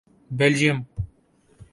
Belgium 0.37 0.77